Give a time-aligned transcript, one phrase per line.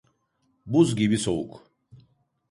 [0.71, 1.53] Buz gibi soğuk.